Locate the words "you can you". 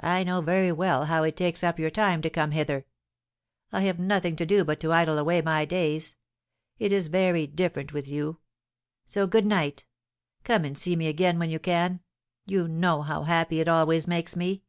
11.50-12.66